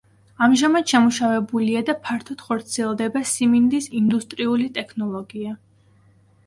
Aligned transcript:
ამჟამად 0.43 0.93
შემუშავებულია 0.93 1.83
და 1.91 1.95
ფართოდ 2.07 2.41
ხორციელდება 2.47 3.23
სიმინდის 3.35 3.93
ინდუსტრიული 4.03 4.69
ტექნოლოგია. 4.81 5.57